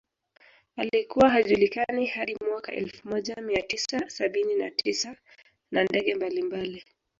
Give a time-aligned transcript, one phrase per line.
[0.77, 5.15] Alikuwa hajulikani hadi mwaka elfu moja mia tisa sabini na tisa
[5.71, 6.85] na ndege mbalimbali